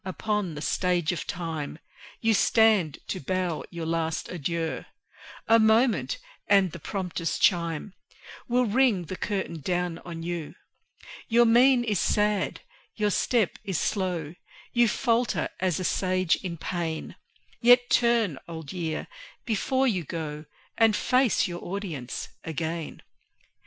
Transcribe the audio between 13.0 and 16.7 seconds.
step is slow; You falter as a Sage in